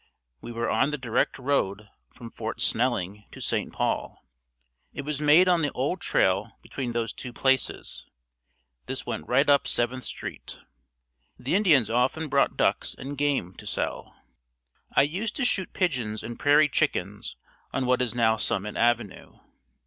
[0.41, 3.71] We were on the direct road from Fort Snelling to St.
[3.71, 4.25] Paul.
[4.95, 8.07] It was made on the old trail between those two places.
[8.87, 10.59] This went right up Seventh Street.
[11.37, 14.15] The Indians often brought ducks and game to sell.
[14.91, 17.35] I used to shoot pigeons and prairie chickens
[17.71, 19.37] on what is now Summit avenue.